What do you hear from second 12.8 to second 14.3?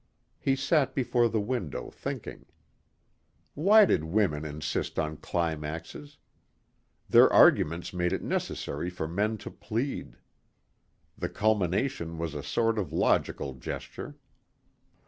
logical gesture.